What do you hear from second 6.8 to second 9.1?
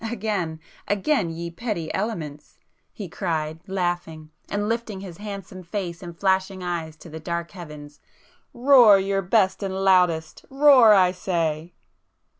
to the dark heavens—"Roar